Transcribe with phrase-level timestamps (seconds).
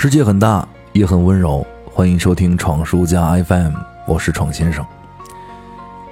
[0.00, 1.66] 世界很大，也很温柔。
[1.92, 3.72] 欢迎收听闯书家 FM，
[4.06, 4.86] 我是闯先生。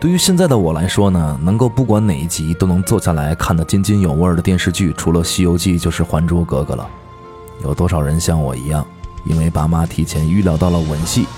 [0.01, 6.85] 对于现在的我来说呢，能够不管哪一集都能坐下来看得津津有味的电视剧，除了《西游记》就是《还珠格格》了。
[7.63, 8.85] 有多少人像我一样，
[9.25, 11.29] 因为爸妈提前预料到了吻戏，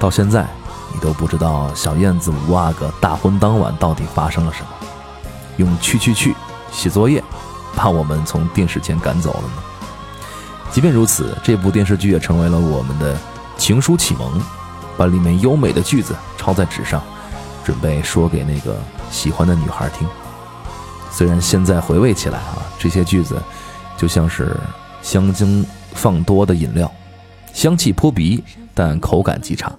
[0.00, 0.44] 到现在
[0.92, 4.68] 你都不知道小燕子五阿哥大婚当晚到底发生了什么，
[5.58, 6.34] 用去去去
[6.72, 7.22] 写作业，
[7.76, 9.62] 把我们从电视前赶走了呢？
[10.76, 13.16] 即便如此，这部电视剧也成为了我们的
[13.56, 14.38] 情书启蒙，
[14.94, 17.02] 把里面优美的句子抄在纸上，
[17.64, 18.78] 准备说给那个
[19.10, 20.06] 喜欢的女孩听。
[21.10, 23.42] 虽然现在回味起来啊，这些句子
[23.96, 24.54] 就像是
[25.00, 26.92] 香精放多的饮料，
[27.54, 29.72] 香气扑鼻，但口感极差。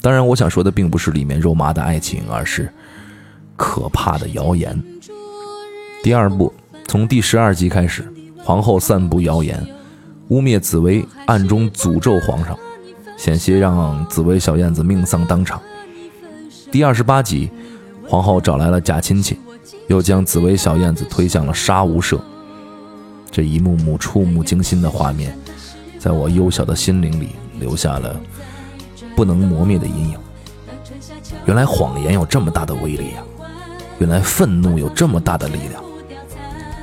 [0.00, 2.72] 当然，我想说的并不是里面肉麻的爱情，而是
[3.56, 4.80] 可怕的谣言。
[6.00, 6.54] 第二部
[6.86, 8.08] 从第十二集开始。
[8.44, 9.66] 皇后散布谣言，
[10.28, 12.54] 污蔑紫薇，暗中诅咒皇上，
[13.16, 15.58] 险些让紫薇小燕子命丧当场。
[16.70, 17.50] 第二十八集，
[18.06, 19.38] 皇后找来了假亲戚，
[19.88, 22.20] 又将紫薇小燕子推向了杀无赦。
[23.30, 25.34] 这一幕幕触目惊心的画面，
[25.98, 28.20] 在我幼小的心灵里留下了
[29.16, 30.18] 不能磨灭的阴影。
[31.46, 33.24] 原来谎言有这么大的威力啊！
[33.98, 35.82] 原来愤怒有这么大的力量！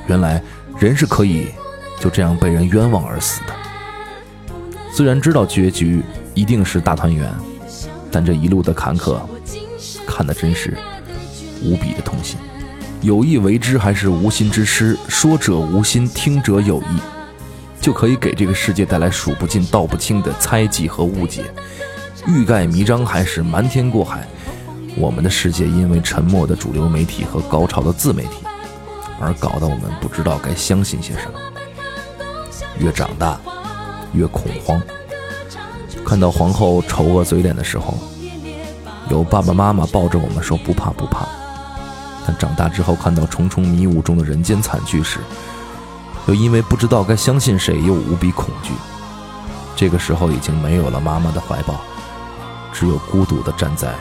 [0.08, 0.42] 原来。
[0.82, 1.46] 人是可以
[2.00, 3.54] 就这样被人冤枉而死的。
[4.92, 6.02] 虽然知道结局
[6.34, 7.32] 一定是大团圆，
[8.10, 9.20] 但这一路的坎坷，
[10.04, 10.76] 看的真是
[11.62, 12.36] 无比的痛心。
[13.00, 14.98] 有意为之还是无心之失？
[15.06, 17.00] 说者无心，听者有意，
[17.80, 21.44] 就可以给这个世界带来数不尽、道不清的猜忌和误解。
[22.26, 24.26] 欲盖弥彰还是瞒天过海？
[24.96, 28.44] 我们的世界因为沉默的主流媒体和高潮的自媒体。
[29.22, 31.38] 而搞得我们不知道该相信些什么，
[32.78, 33.40] 越长大
[34.12, 34.82] 越恐慌。
[36.04, 37.94] 看到皇后丑恶嘴脸的时候，
[39.08, 41.24] 有爸爸妈妈抱着我们说不怕不怕；
[42.26, 45.20] 但长大之后看到重重迷雾中的人间惨剧时，
[46.26, 48.72] 又因为不知道该相信谁，又无比恐惧。
[49.76, 51.80] 这个时候已经没有了妈妈的怀抱，
[52.72, 53.94] 只有孤独地站在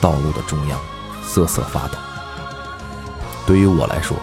[0.00, 0.78] 道路的中央，
[1.24, 1.98] 瑟瑟发抖。
[3.44, 4.16] 对于我来说，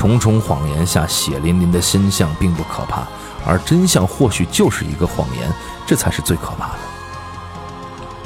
[0.00, 3.06] 重重谎言下血淋淋的真相并不可怕，
[3.44, 5.52] 而真相或许就是一个谎言，
[5.86, 6.78] 这才是最可怕的。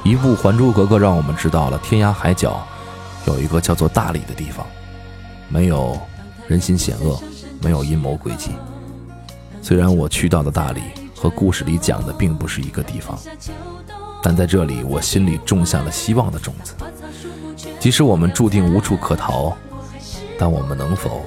[0.05, 2.65] 一部《还珠格格》让我们知道了天涯海角
[3.27, 4.65] 有一个叫做大理的地方，
[5.49, 6.01] 没有
[6.47, 7.21] 人心险恶，
[7.61, 8.53] 没有阴谋诡计。
[9.61, 10.81] 虽然我去到的大理
[11.12, 13.19] 和故事里讲的并不是一个地方，
[14.23, 16.75] 但在这里我心里种下了希望的种子。
[17.81, 19.53] 即使我们注定无处可逃，
[20.39, 21.21] 但我们能否？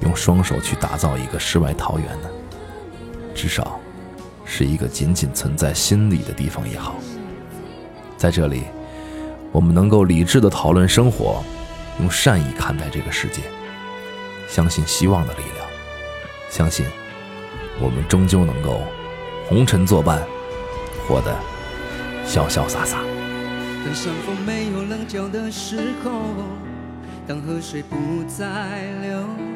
[0.00, 2.28] 用双手去打造一个世外桃源呢？
[3.34, 3.78] 至少，
[4.44, 6.96] 是一个仅仅存在心里的地方也好。
[8.16, 8.64] 在这里，
[9.52, 11.42] 我们能够理智的讨论生活，
[12.00, 13.42] 用善意看待这个世界，
[14.48, 15.66] 相信希望的力量，
[16.50, 16.86] 相信
[17.78, 18.80] 我们终究能够
[19.48, 20.22] 红尘作伴，
[21.06, 21.34] 活得
[22.26, 22.98] 潇潇洒洒。
[23.84, 26.10] 当山峰没有棱角的时候，
[27.26, 28.46] 当河水不再
[29.02, 29.55] 流。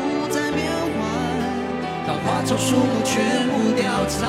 [2.41, 4.27] 花草树木全部凋残，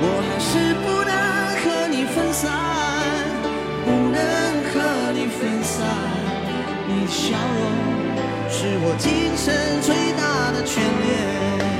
[0.00, 1.12] 我还是不能
[1.60, 2.50] 和你分散，
[3.84, 4.16] 不能
[4.72, 5.84] 和你分散。
[6.88, 7.62] 你的笑容
[8.48, 11.79] 是我今生最大的眷恋。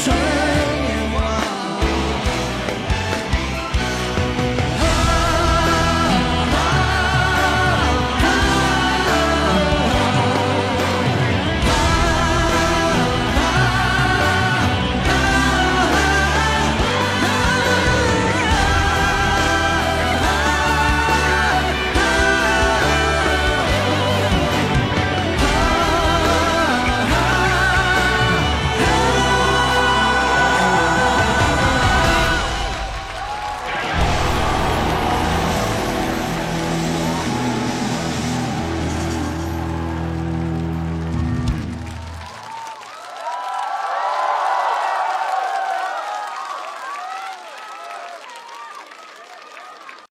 [0.00, 0.29] 什？